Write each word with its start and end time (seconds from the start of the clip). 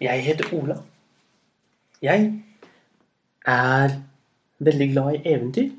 Jeg 0.00 0.22
heter 0.24 0.52
Ola. 0.54 0.76
Jeg 2.02 2.42
er 3.46 3.94
veldig 4.58 4.92
glad 4.92 5.14
i 5.14 5.22
eventyr. 5.32 5.70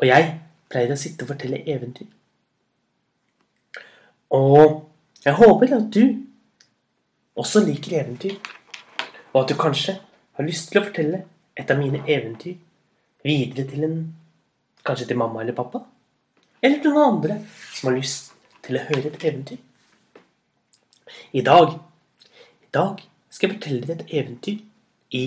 Og 0.00 0.06
jeg 0.08 0.30
pleier 0.72 0.94
å 0.94 1.00
sitte 1.00 1.26
og 1.26 1.34
fortelle 1.34 1.60
eventyr. 1.68 2.08
Og 4.32 4.86
jeg 5.24 5.36
håper 5.36 5.74
at 5.76 5.90
du 5.92 6.04
også 7.36 7.64
liker 7.66 7.98
eventyr. 8.00 8.38
Og 9.34 9.42
at 9.42 9.52
du 9.52 9.58
kanskje 9.60 9.98
har 10.00 10.48
lyst 10.48 10.70
til 10.70 10.80
å 10.80 10.86
fortelle 10.86 11.24
et 11.58 11.70
av 11.70 11.78
mine 11.80 12.00
eventyr 12.08 12.56
videre 13.26 13.68
til 13.68 13.84
en 13.84 14.00
Kanskje 14.80 15.10
til 15.10 15.18
mamma 15.20 15.42
eller 15.42 15.52
pappa? 15.52 15.82
Eller 16.62 16.78
til 16.80 16.94
noen 16.94 17.18
andre 17.18 17.34
som 17.76 17.90
har 17.90 17.98
lyst 17.98 18.30
til 18.64 18.78
å 18.78 18.84
høre 18.86 19.10
et 19.10 19.24
eventyr. 19.28 19.58
I 21.36 21.42
dag 21.44 21.74
dag 22.74 23.02
skal 23.30 23.50
jeg 23.50 23.58
fortelle 23.58 23.86
dere 23.86 24.04
et 24.04 24.14
eventyr 24.20 24.58
i, 25.16 25.24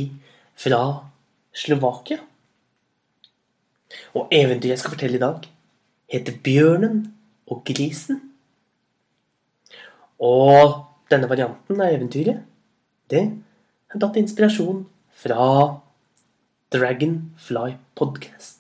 fra 0.55 0.83
Slovakia. 1.53 2.19
Og 4.13 4.29
eventyret 4.31 4.73
jeg 4.73 4.81
skal 4.81 4.95
fortelle 4.95 5.17
i 5.17 5.23
dag, 5.23 5.49
heter 6.13 6.33
'Bjørnen 6.43 7.13
og 7.47 7.63
grisen'. 7.69 8.21
Og 10.19 10.85
denne 11.11 11.29
varianten 11.29 11.81
av 11.81 11.93
eventyret, 11.93 12.43
det 13.09 13.23
har 13.91 13.99
tatt 13.99 14.17
inspirasjon 14.17 14.85
fra 15.11 15.79
Dragonfly 16.73 17.75
Podcast. 17.95 18.59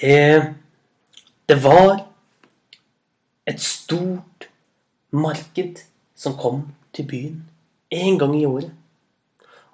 Det, 0.00 0.54
det 1.48 1.58
var 1.64 2.06
et 3.46 3.60
stort 3.60 4.37
marked 5.10 5.84
som 6.14 6.36
kom 6.36 6.66
til 6.92 7.06
byen 7.08 7.38
en 7.90 8.18
gang 8.18 8.34
i 8.36 8.46
året. 8.46 8.72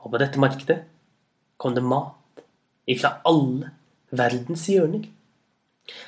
Og 0.05 0.13
på 0.13 0.21
dette 0.21 0.41
markedet 0.41 0.83
kom 1.59 1.75
det 1.75 1.83
mat 1.83 2.45
ifra 2.91 3.17
alle 3.27 3.73
verdens 4.15 4.67
hjørner. 4.71 5.07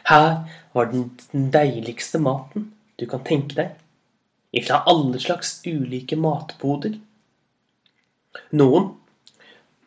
Her 0.08 0.46
var 0.74 0.92
den 0.92 1.50
deiligste 1.52 2.20
maten 2.22 2.70
du 3.00 3.04
kan 3.08 3.24
tenke 3.24 3.56
deg, 3.58 3.74
ifra 4.56 4.82
alle 4.88 5.18
slags 5.20 5.58
ulike 5.66 6.16
matboder. 6.16 6.94
Noen 8.56 8.92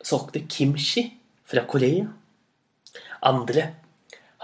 solgte 0.02 0.44
kimchi 0.46 1.06
fra 1.46 1.64
Korea. 1.66 2.06
Andre 3.26 3.66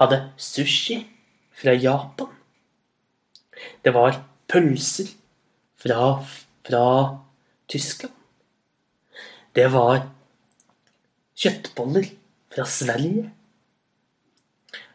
hadde 0.01 0.19
sushi 0.37 0.99
fra 1.57 1.75
Japan. 1.75 2.33
Det 3.83 3.95
var 3.95 4.19
pølser 4.49 5.11
fra, 5.81 6.25
fra 6.67 6.85
Tyskland. 7.69 8.15
Det 9.57 9.67
var 9.73 10.03
kjøttboller 11.37 12.09
fra 12.53 12.67
Sverige. 12.69 13.31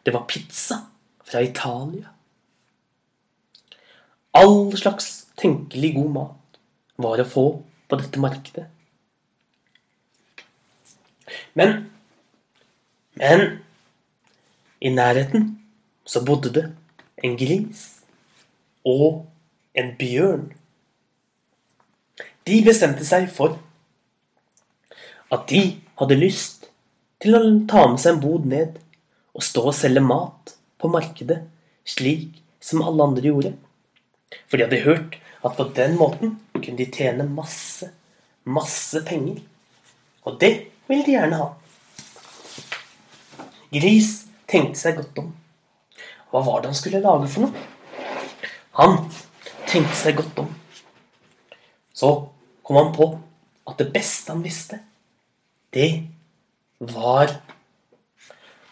Det 0.02 0.14
var 0.14 0.26
pizza 0.30 0.78
fra 1.24 1.42
Italia. 1.42 2.10
All 4.34 4.72
slags 4.78 5.26
tenkelig 5.38 5.94
god 5.96 6.12
mat 6.16 6.60
var 7.02 7.20
å 7.20 7.28
få 7.28 7.46
på 7.88 7.98
dette 8.00 8.20
markedet. 8.22 8.68
Men 11.54 11.92
Men 13.16 13.58
i 14.80 14.88
nærheten 14.88 15.58
så 16.04 16.24
bodde 16.24 16.52
det 16.52 16.64
en 17.24 17.36
gris 17.36 17.82
og 18.88 19.26
en 19.78 19.94
bjørn. 19.98 20.50
De 22.48 22.58
bestemte 22.66 23.06
seg 23.06 23.28
for 23.32 23.56
at 25.32 25.46
de 25.48 25.62
hadde 26.00 26.18
lyst 26.18 26.68
til 27.22 27.38
å 27.38 27.42
ta 27.70 27.86
med 27.88 28.02
seg 28.02 28.16
en 28.16 28.22
bod 28.24 28.48
ned 28.50 28.78
og 29.32 29.44
stå 29.46 29.68
og 29.70 29.76
selge 29.76 30.02
mat 30.04 30.54
på 30.82 30.90
markedet 30.92 31.38
slik 31.88 32.40
som 32.62 32.82
alle 32.84 33.06
andre 33.08 33.30
gjorde. 33.30 33.52
For 34.46 34.58
de 34.58 34.66
hadde 34.66 34.84
hørt 34.84 35.18
at 35.42 35.56
på 35.56 35.68
den 35.76 35.96
måten 35.98 36.36
kunne 36.54 36.78
de 36.78 36.86
tjene 36.92 37.26
masse, 37.26 37.88
masse 38.44 39.02
penger. 39.06 39.40
Og 40.26 40.38
det 40.42 40.52
ville 40.88 41.06
de 41.06 41.16
gjerne 41.16 41.40
ha. 41.40 41.48
Gris 43.72 44.12
tenkte 44.50 44.78
seg 44.78 44.98
godt 45.00 45.22
om. 45.22 45.32
Hva 46.32 46.42
var 46.44 46.62
det 46.62 46.72
han 46.72 46.78
skulle 46.78 47.02
lage 47.02 47.30
for 47.32 47.46
noe? 47.46 47.66
Han 48.78 48.98
tenkte 49.72 49.96
seg 49.96 50.18
godt 50.20 50.42
om. 50.44 50.50
Så 51.96 52.12
kom 52.62 52.78
han 52.78 52.92
på 52.96 53.08
at 53.68 53.78
det 53.80 53.88
beste 53.94 54.32
han 54.32 54.44
visste, 54.44 54.78
det 55.72 55.90
var 56.92 57.32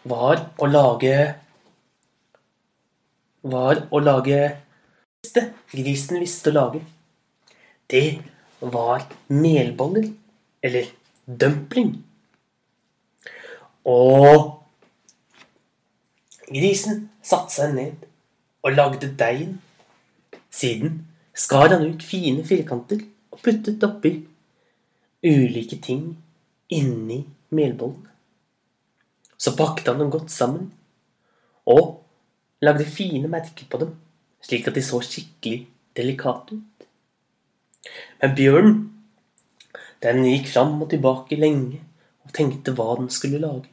var 0.03 0.47
å 0.57 0.65
lage 0.65 1.15
Var 3.41 3.79
å 3.89 3.99
lage 4.01 4.39
Det 5.33 5.43
grisen 5.71 6.19
visste 6.21 6.49
å 6.49 6.53
lage, 6.53 6.81
det 7.89 8.21
var 8.59 9.05
melboller. 9.29 10.09
Eller 10.61 10.89
dumpling. 11.25 11.95
Og 13.85 14.61
grisen 16.49 17.07
satte 17.25 17.53
seg 17.55 17.73
ned 17.77 18.05
og 18.61 18.75
lagde 18.75 19.09
deigen. 19.17 19.55
Siden 20.51 21.07
skar 21.33 21.71
han 21.71 21.85
ut 21.87 22.03
fine 22.03 22.43
firkanter 22.47 23.01
og 23.31 23.39
puttet 23.43 23.83
oppi 23.87 24.13
ulike 25.23 25.77
ting 25.81 26.17
inni 26.71 27.21
melbollen. 27.49 28.07
Så 29.37 29.55
pakket 29.57 29.87
han 29.87 30.01
dem 30.01 30.11
godt 30.13 30.31
sammen 30.31 30.69
og 31.65 32.01
lagde 32.61 32.85
fine 32.85 33.29
merker 33.31 33.65
på 33.69 33.79
dem, 33.81 33.95
slik 34.41 34.67
at 34.67 34.75
de 34.77 34.83
så 34.85 35.01
skikkelig 35.01 35.65
delikate 35.97 36.57
ut. 36.57 36.85
Men 38.21 38.35
bjørnen, 38.37 38.75
den 40.01 40.23
gikk 40.25 40.51
fram 40.53 40.77
og 40.81 40.89
tilbake 40.91 41.37
lenge 41.39 41.81
og 42.25 42.33
tenkte 42.37 42.73
hva 42.77 42.95
den 42.99 43.09
skulle 43.13 43.41
lage. 43.41 43.69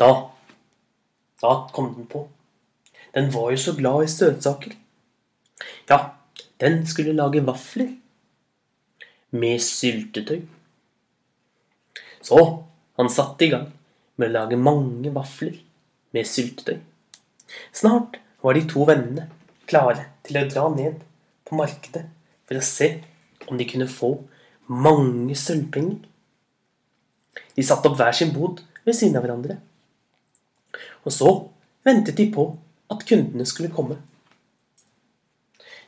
Da, 0.00 0.10
da 1.42 1.54
kom 1.74 1.94
den 1.96 2.08
på. 2.08 2.24
Den 3.14 3.32
var 3.34 3.50
jo 3.52 3.60
så 3.60 3.74
glad 3.76 4.04
i 4.04 4.12
søtsaker. 4.12 4.76
Ja, 5.88 5.98
den 6.62 6.84
skulle 6.86 7.16
lage 7.16 7.42
vafler 7.46 7.90
med 9.30 9.62
syltetøy. 9.62 10.42
Så 12.22 12.38
han 12.98 13.10
satte 13.10 13.46
i 13.46 13.52
gang 13.52 13.68
med 14.18 14.30
å 14.30 14.36
lage 14.40 14.58
mange 14.60 15.12
vafler 15.14 15.58
med 16.16 16.26
syltetøy. 16.28 16.78
Snart 17.72 18.18
var 18.42 18.56
de 18.56 18.64
to 18.68 18.84
vennene 18.88 19.28
klare 19.68 20.08
til 20.26 20.40
å 20.40 20.48
dra 20.50 20.66
ned 20.74 21.00
på 21.48 21.58
markedet 21.58 22.04
for 22.48 22.58
å 22.58 22.64
se 22.64 22.90
om 23.48 23.58
de 23.58 23.66
kunne 23.68 23.88
få 23.90 24.12
mange 24.68 25.36
sølvpenger. 25.38 26.02
De 27.56 27.64
satte 27.64 27.88
opp 27.88 27.96
hver 27.98 28.14
sin 28.16 28.34
bod 28.34 28.60
ved 28.84 28.96
siden 28.96 29.16
av 29.18 29.24
hverandre. 29.24 29.58
Og 31.04 31.14
så 31.14 31.30
ventet 31.86 32.18
de 32.18 32.28
på 32.34 32.50
at 32.92 33.04
kundene 33.08 33.46
skulle 33.48 33.72
komme. 33.72 33.98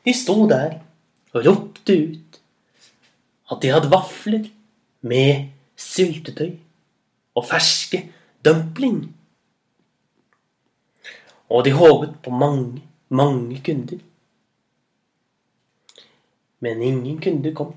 De 0.06 0.14
sto 0.16 0.46
der 0.48 0.78
og 1.34 1.46
ropte 1.46 1.96
ut 1.96 2.40
at 3.50 3.62
de 3.62 3.72
hadde 3.74 3.90
vafler 3.92 4.46
med 5.02 5.50
syltetøy 5.80 6.54
og 7.36 7.46
ferske 7.48 8.04
dumpling. 8.44 9.02
Og 11.50 11.64
de 11.66 11.74
håpet 11.74 12.14
på 12.22 12.30
mange, 12.30 12.82
mange 13.08 13.58
kunder. 13.66 13.98
Men 16.60 16.82
ingen 16.82 17.18
kunder 17.22 17.54
kom, 17.56 17.74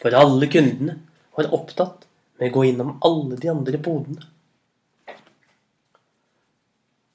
for 0.00 0.16
alle 0.18 0.48
kundene 0.50 0.98
var 1.36 1.52
opptatt 1.54 2.06
med 2.40 2.50
å 2.50 2.54
gå 2.56 2.66
innom 2.72 2.96
alle 3.06 3.38
de 3.38 3.50
andre 3.52 3.78
bodene. 3.78 4.24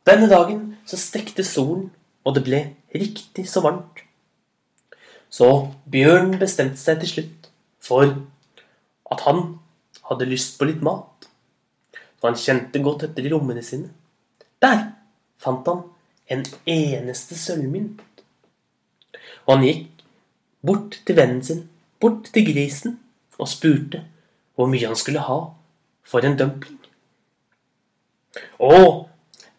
Denne 0.08 0.30
dagen 0.32 0.78
så 0.88 0.96
stekte 0.96 1.44
solen, 1.44 1.90
og 2.24 2.38
det 2.38 2.46
ble 2.48 2.62
riktig 2.96 3.44
så 3.50 3.64
varmt. 3.66 4.07
Så 5.30 5.50
bjørnen 5.92 6.40
bestemte 6.40 6.80
seg 6.80 7.02
til 7.02 7.12
slutt 7.12 7.50
for 7.84 8.10
at 9.12 9.24
han 9.28 9.44
hadde 10.10 10.30
lyst 10.30 10.58
på 10.60 10.68
litt 10.70 10.84
mat. 10.86 11.28
Så 12.18 12.30
han 12.30 12.40
kjente 12.40 12.82
godt 12.84 13.06
etter 13.08 13.28
i 13.28 13.32
lommene 13.32 13.64
sine. 13.64 13.92
Der 14.64 14.92
fant 15.42 15.68
han 15.70 15.84
en 16.34 16.44
eneste 16.66 17.38
sølvmynt. 17.38 18.02
Og 19.46 19.54
han 19.54 19.68
gikk 19.68 20.04
bort 20.66 20.98
til 21.06 21.20
vennen 21.20 21.44
sin, 21.46 21.68
bort 22.02 22.32
til 22.34 22.48
grisen, 22.50 22.98
og 23.38 23.50
spurte 23.52 24.04
hvor 24.58 24.70
mye 24.72 24.90
han 24.90 24.98
skulle 24.98 25.22
ha 25.22 25.38
for 26.08 26.26
en 26.26 26.38
dumpling. 26.40 26.80
Å, 28.58 28.74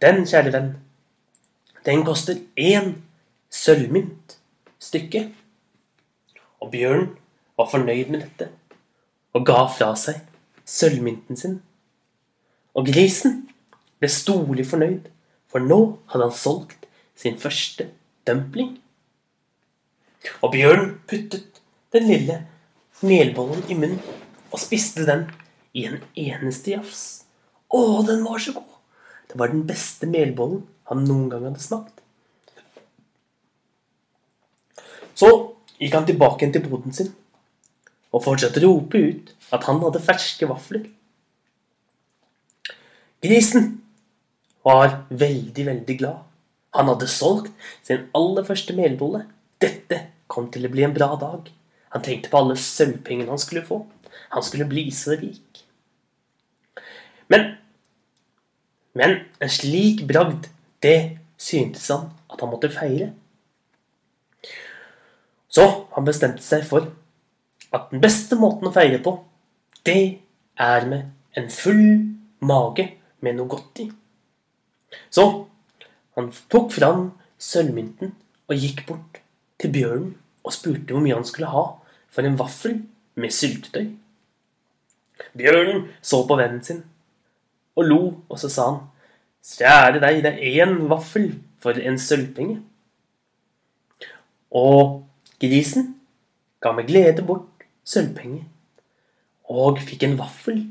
den, 0.03 0.25
kjære 0.27 0.53
venn, 0.55 0.73
den 1.87 2.03
koster 2.07 2.41
én 2.59 2.97
sølvmynt, 3.55 4.37
stykket. 4.83 5.38
Og 6.63 6.73
bjørnen 6.73 7.13
var 7.59 7.71
fornøyd 7.71 8.11
med 8.13 8.25
dette 8.25 8.51
og 9.37 9.45
ga 9.47 9.61
fra 9.71 9.93
seg 9.99 10.21
sølvmynten 10.69 11.39
sin. 11.39 11.59
Og 12.75 12.89
grisen 12.89 13.45
ble 13.99 14.11
storlig 14.13 14.67
fornøyd, 14.71 15.09
for 15.49 15.65
nå 15.65 15.79
hadde 16.11 16.29
han 16.29 16.35
solgt 16.35 16.89
sin 17.19 17.39
første 17.41 17.89
dumpling. 18.29 18.77
Og 20.43 20.53
bjørnen 20.55 20.97
puttet 21.09 21.63
den 21.95 22.09
lille 22.11 22.41
melbollen 23.01 23.63
i 23.71 23.77
munnen 23.79 24.01
og 24.51 24.61
spiste 24.61 25.07
den 25.09 25.29
i 25.77 25.87
en 25.89 26.01
eneste 26.19 26.75
jafs. 26.75 27.05
Å, 27.69 28.03
den 28.09 28.25
var 28.27 28.41
så 28.43 28.57
god! 28.57 28.75
Det 29.29 29.37
var 29.37 29.53
den 29.53 29.67
beste 29.69 30.09
melbollen 30.09 30.65
han 30.89 31.05
noen 31.05 31.29
gang 31.29 31.45
hadde 31.45 31.61
smakt. 31.61 32.01
Så 35.19 35.29
gikk 35.79 35.95
han 35.95 36.07
tilbake 36.09 36.51
til 36.53 36.65
boden 36.67 36.95
sin 36.95 37.11
og 38.09 38.25
fortsatte 38.25 38.63
å 38.63 38.71
rope 38.71 38.99
ut 38.99 39.35
at 39.53 39.67
han 39.69 39.83
hadde 39.83 40.01
ferske 40.01 40.49
vafler. 40.49 40.87
Grisen 43.25 43.69
var 44.65 45.03
veldig, 45.11 45.65
veldig 45.67 45.97
glad. 46.01 46.25
Han 46.77 46.89
hadde 46.93 47.09
solgt 47.11 47.53
sin 47.85 48.07
aller 48.17 48.47
første 48.49 48.77
melbolle. 48.77 49.25
Dette 49.61 50.01
kom 50.31 50.49
til 50.53 50.69
å 50.69 50.73
bli 50.73 50.85
en 50.87 50.97
bra 50.97 51.11
dag. 51.21 51.49
Han 51.93 52.05
tenkte 52.05 52.31
på 52.33 52.41
alle 52.41 52.57
sølvpengene 52.61 53.33
han 53.33 53.41
skulle 53.41 53.65
få. 53.67 53.83
Han 54.35 54.45
skulle 54.45 54.69
bli 54.69 54.89
så 54.95 55.17
rik. 55.21 55.65
Men 57.29 57.55
Men 58.99 59.21
en 59.39 59.51
slik 59.53 60.01
bragd, 60.09 60.49
det 60.83 61.19
syntes 61.39 61.85
han 61.93 62.09
at 62.33 62.41
han 62.41 62.51
måtte 62.51 62.71
feire. 62.73 63.13
Så 65.49 65.65
han 65.95 66.07
bestemte 66.07 66.45
seg 66.45 66.65
for 66.69 66.91
at 67.75 67.91
den 67.93 68.03
beste 68.03 68.37
måten 68.41 68.69
å 68.69 68.75
feire 68.75 69.01
på, 69.05 69.15
det 69.85 70.21
er 70.61 70.87
med 70.89 71.39
en 71.39 71.49
full 71.53 71.85
mage 72.45 72.85
med 73.25 73.39
noe 73.39 73.51
godt 73.51 73.83
i. 73.85 73.89
Så 75.13 75.25
han 76.19 76.31
tok 76.53 76.73
fram 76.75 77.09
sølvmynten 77.39 78.13
og 78.49 78.59
gikk 78.59 78.85
bort 78.89 79.21
til 79.61 79.73
bjørnen 79.75 80.13
og 80.45 80.55
spurte 80.55 80.95
hvor 80.95 81.05
mye 81.05 81.17
han 81.17 81.27
skulle 81.29 81.53
ha 81.53 81.65
for 82.13 82.27
en 82.27 82.39
vaffel 82.41 82.79
med 83.19 83.35
syltetøy. 83.35 83.91
Bjørnen 85.39 85.89
så 86.03 86.23
på 86.27 86.39
vennen 86.39 86.63
sin 86.65 86.85
og 87.79 87.87
lo, 87.87 88.01
og 88.27 88.41
så 88.41 88.51
sa 88.51 88.71
han 88.73 88.87
Kjære 89.49 90.01
deg, 90.03 90.19
det 90.25 90.33
er 90.35 90.65
én 90.67 90.75
vaffel 90.91 91.31
for 91.63 91.79
en 91.79 91.95
sølvpenge. 92.03 92.59
Og 94.51 95.05
grisen 95.43 95.95
ga 96.63 96.73
med 96.75 96.89
glede 96.89 97.25
bort 97.27 97.67
sølvpenge 97.89 98.45
og 99.49 99.81
fikk 99.81 100.05
en 100.05 100.19
vaffel 100.19 100.65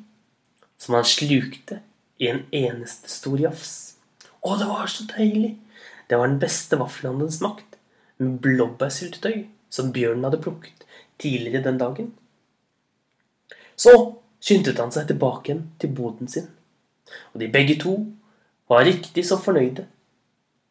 som 0.78 0.98
han 0.98 1.08
slukte 1.08 1.82
i 2.22 2.30
en 2.30 2.44
eneste 2.54 3.10
stor 3.10 3.40
jafs. 3.42 3.74
Å, 4.42 4.58
det 4.58 4.68
var 4.70 4.90
så 4.92 5.06
deilig! 5.10 5.56
Det 6.08 6.16
var 6.16 6.30
den 6.30 6.40
beste 6.40 6.78
vaffelen 6.80 7.20
han 7.20 7.32
smakt, 7.34 7.76
med 8.18 8.40
blåbærsyltetøy 8.42 9.44
som 9.70 9.92
bjørnen 9.94 10.24
hadde 10.26 10.40
plukket 10.42 10.86
tidligere 11.22 11.66
den 11.66 11.80
dagen. 11.82 12.14
Så 13.78 13.94
skyndte 14.42 14.78
han 14.80 14.94
seg 14.94 15.10
tilbake 15.10 15.52
igjen 15.52 15.66
til 15.82 15.94
boden 15.98 16.32
sin, 16.32 16.48
og 17.34 17.42
de 17.42 17.52
begge 17.52 17.76
to 17.82 17.98
var 18.72 18.86
riktig 18.88 19.26
så 19.28 19.38
fornøyde, 19.42 19.86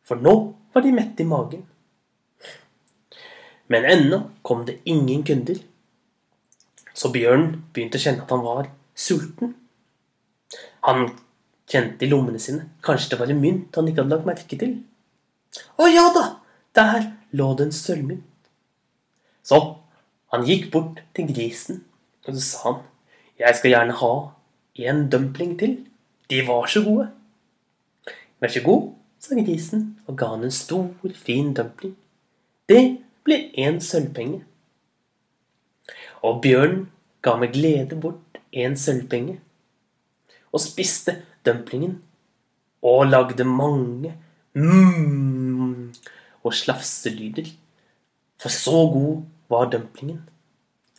for 0.06 0.22
nå 0.22 0.34
var 0.74 0.84
de 0.84 0.94
mette 0.94 1.22
i 1.22 1.28
magen. 1.28 1.66
Men 3.72 3.86
ennå 3.90 4.20
kom 4.46 4.64
det 4.66 4.78
ingen 4.84 5.24
kunder, 5.26 5.58
så 6.96 7.10
bjørnen 7.12 7.64
begynte 7.74 7.98
å 7.98 8.02
kjenne 8.02 8.24
at 8.24 8.32
han 8.32 8.44
var 8.44 8.68
sulten. 8.96 9.54
Han 10.86 11.08
kjente 11.68 12.06
i 12.06 12.10
lommene 12.10 12.40
sine, 12.40 12.68
kanskje 12.86 13.12
det 13.12 13.20
var 13.20 13.32
en 13.32 13.42
mynt 13.42 13.74
han 13.76 13.90
ikke 13.90 14.04
hadde 14.04 14.14
lagt 14.14 14.28
merke 14.28 14.58
til. 14.60 14.76
Å 15.76 15.88
ja 15.90 16.06
da, 16.14 16.24
der 16.76 17.10
lå 17.36 17.50
det 17.58 17.68
en 17.68 17.74
sølvmynt. 17.74 18.24
Så 19.46 19.58
han 20.34 20.46
gikk 20.46 20.70
bort 20.72 21.02
til 21.16 21.28
grisen, 21.30 21.82
og 22.26 22.38
så 22.38 22.44
sa 22.46 22.62
han, 22.68 22.80
jeg 23.36 23.58
skal 23.58 23.74
gjerne 23.74 23.98
ha 24.00 24.14
en 24.86 25.06
dumpling 25.12 25.56
til. 25.60 25.76
De 26.30 26.40
var 26.46 26.66
så 26.70 26.82
gode. 26.86 27.10
Vær 28.40 28.52
så 28.52 28.62
god, 28.64 28.88
sa 29.20 29.36
grisen 29.36 29.86
og 30.06 30.16
ga 30.18 30.32
han 30.34 30.44
en 30.46 30.54
stor, 30.54 30.88
fin 31.14 31.52
dumpling. 31.56 31.94
Det 32.68 33.05
ble 33.26 33.40
én 33.58 33.80
sølvpenge. 33.82 34.42
Og 36.26 36.40
bjørnen 36.44 36.86
ga 37.22 37.36
med 37.40 37.52
glede 37.54 37.98
bort 38.00 38.40
en 38.56 38.76
sølvpenge 38.78 39.40
og 40.54 40.62
spiste 40.62 41.18
dumplingen 41.44 41.98
og 42.86 43.06
lagde 43.10 43.44
mange 43.44 44.14
mm 44.56 45.92
og 46.46 46.54
slafselyder. 46.54 47.48
For 48.38 48.52
så 48.52 48.86
god 48.92 49.24
var 49.50 49.70
dumplingen 49.70 50.22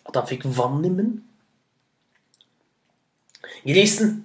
at 0.07 0.15
han 0.15 0.27
fikk 0.27 0.45
vann 0.57 0.85
i 0.85 0.91
munnen. 0.91 1.23
Grisen 3.68 4.23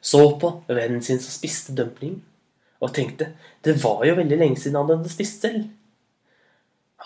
så 0.00 0.20
på 0.40 0.52
vennen 0.68 1.02
sin 1.02 1.20
som 1.20 1.32
spiste 1.32 1.74
dumplingen, 1.76 2.20
og 2.80 2.92
tenkte 2.94 3.32
det 3.64 3.74
var 3.82 4.04
jo 4.06 4.14
veldig 4.18 4.38
lenge 4.38 4.60
siden 4.60 4.76
han 4.78 4.92
hadde 4.92 5.10
spist 5.10 5.42
selv. 5.42 5.64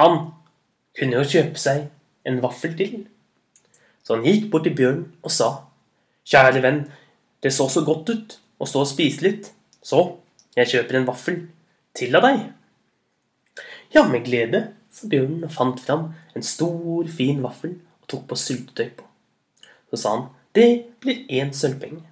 Han 0.00 0.30
kunne 0.96 1.20
jo 1.20 1.28
kjøpe 1.28 1.60
seg 1.60 1.88
en 2.28 2.40
vaffel 2.40 2.72
til. 2.78 3.02
Så 4.00 4.16
han 4.16 4.24
gikk 4.24 4.48
bort 4.52 4.64
til 4.64 4.76
bjørnen 4.78 5.10
og 5.20 5.34
sa, 5.34 5.50
Kjære 6.30 6.62
venn, 6.62 6.84
det 7.42 7.50
så 7.52 7.66
så 7.72 7.82
godt 7.84 8.10
ut 8.12 8.34
å 8.60 8.68
stå 8.68 8.84
og 8.84 8.88
spise 8.88 9.24
litt, 9.24 9.48
så 9.82 10.04
jeg 10.54 10.68
kjøper 10.72 10.98
en 10.98 11.08
vaffel 11.08 11.38
til 11.96 12.16
av 12.16 12.26
deg. 12.26 12.42
Ja, 13.94 14.04
med 14.06 14.26
glede, 14.28 14.60
sa 14.92 15.08
bjørnen 15.10 15.46
og 15.48 15.54
fant 15.54 15.80
fram 15.82 16.10
en 16.36 16.46
stor, 16.46 17.08
fin 17.10 17.40
vaffel 17.42 17.76
og 17.80 18.10
tok 18.12 18.26
på 18.30 18.38
syltetøy 18.38 18.92
på. 19.00 19.08
Så 19.90 20.02
sa 20.02 20.14
han, 20.14 20.28
det 20.54 20.68
blir 21.02 21.24
én 21.40 21.52
sølvpenge. 21.56 22.04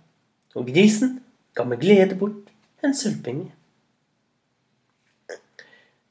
Og 0.58 0.66
grisen 0.70 1.18
ga 1.54 1.66
med 1.68 1.80
glede 1.82 2.18
bort 2.18 2.50
en 2.82 2.96
sølvpenge. 2.96 3.52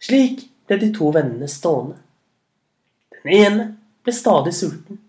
Slik 0.03 0.45
ble 0.67 0.79
de 0.81 0.91
to 0.95 1.11
vennene 1.15 1.47
stående. 1.51 1.97
Den 3.23 3.33
ene 3.33 3.67
ble 4.03 4.13
stadig 4.15 4.53
sulten. 4.55 4.99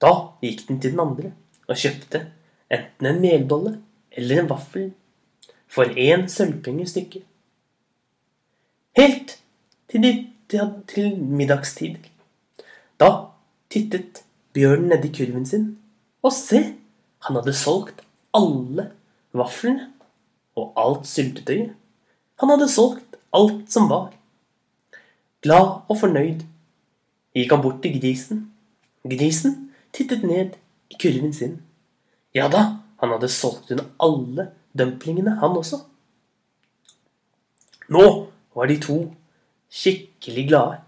Da 0.00 0.12
gikk 0.44 0.66
den 0.68 0.80
til 0.80 0.92
den 0.94 1.02
andre 1.02 1.32
og 1.66 1.80
kjøpte 1.80 2.26
enten 2.72 3.08
en 3.08 3.22
melbolle 3.22 3.76
eller 4.16 4.42
en 4.42 4.50
vaffel 4.50 4.90
for 5.68 5.88
én 5.96 6.26
sølvpenge 6.30 6.86
stykket. 6.88 7.24
Helt 8.96 9.38
til, 9.90 10.02
de, 10.02 10.12
til 10.88 11.16
middagstider. 11.20 12.06
Da 13.00 13.10
tittet 13.72 14.22
bjørnen 14.56 14.88
nedi 14.92 15.10
kurven 15.12 15.44
sin, 15.48 15.66
og 16.24 16.32
se, 16.32 16.62
han 17.26 17.36
hadde 17.36 17.52
solgt 17.56 18.00
alle 18.36 18.90
vaflene 19.36 19.90
og 20.56 20.72
alt 20.80 21.08
syltetøyet. 21.10 21.74
Han 22.40 22.52
hadde 22.52 22.68
solgt 22.72 23.18
alt 23.36 23.68
som 23.72 23.90
var. 23.92 24.14
Glad 25.44 25.88
og 25.90 25.98
fornøyd 26.00 26.44
gikk 27.36 27.52
han 27.52 27.62
bort 27.64 27.82
til 27.84 27.98
grisen. 28.00 28.46
Grisen 29.06 29.58
tittet 29.94 30.24
ned 30.26 30.56
i 30.90 30.98
kurven 31.00 31.34
sin. 31.34 31.58
Ja 32.34 32.48
da, 32.52 32.62
han 33.00 33.12
hadde 33.12 33.28
solgt 33.32 33.70
unna 33.72 33.86
alle 34.02 34.50
dumplingene, 34.76 35.36
han 35.40 35.56
også. 35.56 35.82
Nå 37.92 38.06
var 38.56 38.70
de 38.70 38.78
to 38.82 38.98
skikkelig 39.70 40.48
glade. 40.48 40.80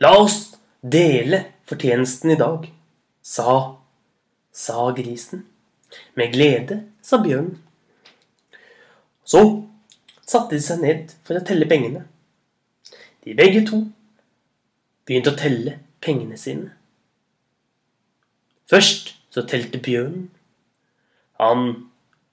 La 0.00 0.14
oss 0.16 0.54
dele 0.82 1.44
fortjenesten 1.68 2.32
i 2.32 2.38
dag, 2.38 2.66
sa, 3.22 3.54
sa 4.52 4.90
grisen. 4.96 5.44
Med 6.16 6.32
glede, 6.32 6.82
sa 7.02 7.18
bjørnen. 7.22 7.56
Så 9.28 9.42
satte 10.24 10.56
de 10.56 10.62
seg 10.64 10.80
ned 10.84 11.12
for 11.26 11.36
å 11.36 11.44
telle 11.44 11.68
pengene. 11.68 12.06
De 13.28 13.34
begge 13.36 13.60
to 13.68 13.82
begynte 15.04 15.34
å 15.34 15.36
telle 15.36 15.74
pengene 16.00 16.38
sine. 16.40 16.70
Først 18.72 19.10
så 19.28 19.44
telte 19.44 19.80
bjørnen. 19.84 20.30
Han 21.36 21.66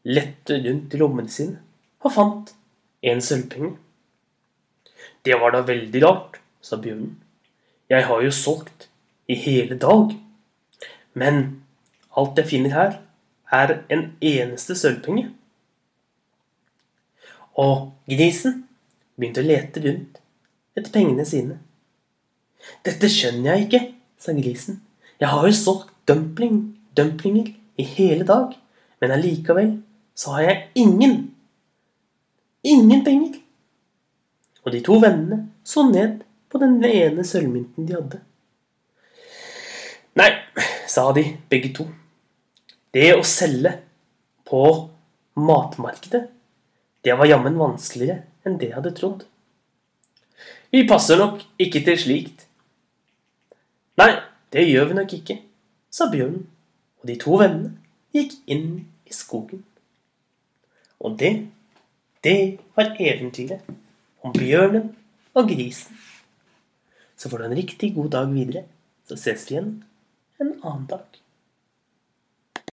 lette 0.08 0.62
rundt 0.64 0.96
i 0.96 1.02
lommene 1.02 1.36
sine 1.36 1.60
og 2.00 2.16
fant 2.16 2.56
en 3.12 3.20
sølvpenge. 3.28 3.74
Det 5.28 5.36
var 5.42 5.52
da 5.52 5.66
veldig 5.68 6.06
rart, 6.06 6.40
sa 6.64 6.80
bjørnen. 6.80 7.18
Jeg 7.92 8.08
har 8.08 8.24
jo 8.24 8.32
solgt 8.32 8.88
i 9.28 9.36
hele 9.36 9.76
dag. 9.76 10.16
Men 11.12 11.46
alt 12.16 12.40
jeg 12.40 12.54
finner 12.56 12.78
her, 12.80 13.00
er 13.52 13.82
en 13.92 14.14
eneste 14.24 14.80
sølvpenge. 14.80 15.28
Og 17.60 17.90
grisen 18.08 18.62
begynte 19.20 19.44
å 19.44 19.52
lete 19.52 19.84
rundt 19.84 20.22
etter 20.76 20.92
pengene 20.92 21.26
sine. 21.28 21.60
Dette 22.86 23.10
skjønner 23.12 23.54
jeg 23.54 23.66
ikke, 23.66 23.82
sa 24.20 24.34
grisen. 24.36 24.82
Jeg 25.22 25.32
har 25.32 25.48
jo 25.48 25.56
solgt 25.56 25.92
dumpling, 26.10 26.76
dumplinger 26.98 27.54
i 27.80 27.86
hele 27.96 28.26
dag, 28.28 28.54
men 29.02 29.14
allikevel 29.16 29.76
så 30.16 30.38
har 30.38 30.48
jeg 30.48 30.62
ingen, 30.86 31.18
ingen 32.64 33.04
penger. 33.06 33.42
Og 34.66 34.74
de 34.74 34.82
to 34.86 34.98
vennene 35.02 35.46
så 35.64 35.86
ned 35.88 36.24
på 36.50 36.62
den 36.62 36.80
ene 36.88 37.26
sølvmynten 37.28 37.88
de 37.88 37.98
hadde. 37.98 38.22
Nei, 40.16 40.32
sa 40.88 41.10
de 41.16 41.26
begge 41.52 41.74
to. 41.76 41.88
Det 42.96 43.12
å 43.18 43.24
selge 43.28 43.74
på 44.48 44.64
matmarkedet, 45.36 46.24
det 47.04 47.14
var 47.20 47.28
jammen 47.28 47.58
vanskeligere 47.60 48.24
enn 48.48 48.56
det 48.62 48.72
jeg 48.72 48.78
hadde 48.78 48.94
trodd. 48.96 49.26
Vi 50.72 50.84
passer 50.88 51.20
nok 51.20 51.44
ikke 51.62 51.84
til 51.86 52.00
slikt. 52.00 52.46
Nei, 54.00 54.12
det 54.52 54.66
gjør 54.68 54.90
vi 54.90 54.98
nok 55.00 55.14
ikke, 55.16 55.38
sa 55.92 56.10
bjørnen, 56.12 56.48
og 57.02 57.08
de 57.08 57.16
to 57.22 57.40
vennene 57.40 57.76
gikk 58.16 58.36
inn 58.52 58.68
i 59.08 59.16
skogen. 59.16 59.64
Og 61.00 61.18
det, 61.20 61.34
det 62.24 62.58
var 62.76 62.96
eventyret 63.00 63.64
om 64.26 64.34
bjørnen 64.36 64.90
og 65.36 65.50
grisen. 65.52 65.96
Så 67.16 67.30
får 67.30 67.38
du 67.38 67.46
en 67.46 67.58
riktig 67.58 67.94
god 67.96 68.10
dag 68.16 68.32
videre. 68.34 68.66
Så 69.08 69.16
ses 69.20 69.46
vi 69.48 69.56
igjen 69.56 69.72
en 70.42 70.56
annen 70.64 70.88
dag. 70.90 71.25